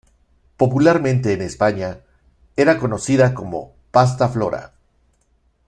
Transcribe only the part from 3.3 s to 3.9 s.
como